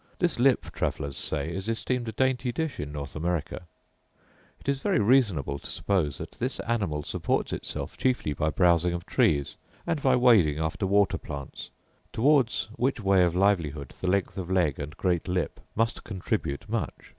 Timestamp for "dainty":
2.11-2.51